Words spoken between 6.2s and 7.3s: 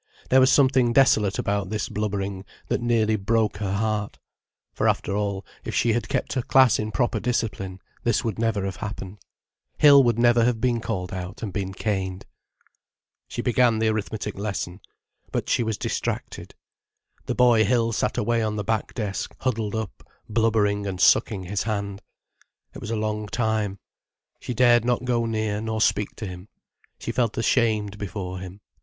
her class in proper